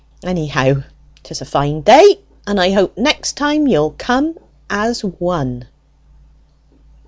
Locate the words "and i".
2.47-2.71